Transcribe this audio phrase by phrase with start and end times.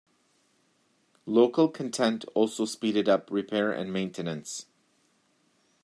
[1.27, 4.65] Local content also speeded up repair and maintenance.